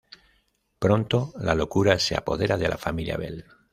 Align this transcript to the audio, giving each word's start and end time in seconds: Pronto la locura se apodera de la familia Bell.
Pronto 0.79 1.31
la 1.37 1.53
locura 1.53 1.99
se 1.99 2.15
apodera 2.17 2.57
de 2.57 2.67
la 2.69 2.79
familia 2.79 3.17
Bell. 3.17 3.45